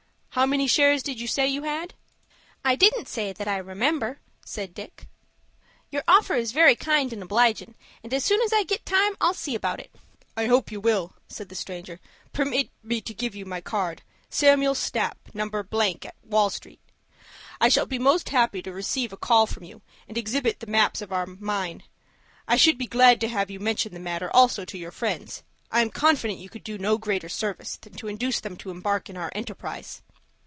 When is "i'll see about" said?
9.19-9.81